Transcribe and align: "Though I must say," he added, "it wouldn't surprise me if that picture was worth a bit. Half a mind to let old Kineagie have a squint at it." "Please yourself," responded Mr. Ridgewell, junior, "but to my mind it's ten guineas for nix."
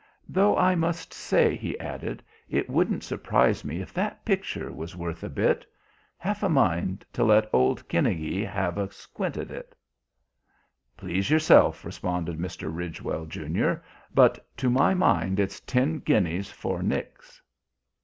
"Though 0.27 0.57
I 0.57 0.73
must 0.73 1.13
say," 1.13 1.55
he 1.55 1.79
added, 1.79 2.23
"it 2.49 2.67
wouldn't 2.67 3.03
surprise 3.03 3.63
me 3.63 3.81
if 3.81 3.93
that 3.93 4.25
picture 4.25 4.71
was 4.71 4.95
worth 4.95 5.23
a 5.23 5.29
bit. 5.29 5.63
Half 6.17 6.41
a 6.41 6.49
mind 6.49 7.05
to 7.13 7.23
let 7.23 7.47
old 7.53 7.87
Kineagie 7.87 8.43
have 8.43 8.79
a 8.79 8.91
squint 8.91 9.37
at 9.37 9.51
it." 9.51 9.75
"Please 10.97 11.29
yourself," 11.29 11.85
responded 11.85 12.39
Mr. 12.39 12.73
Ridgewell, 12.75 13.27
junior, 13.27 13.83
"but 14.11 14.43
to 14.57 14.71
my 14.71 14.95
mind 14.95 15.39
it's 15.39 15.59
ten 15.59 15.99
guineas 15.99 16.49
for 16.49 16.81
nix." 16.81 17.39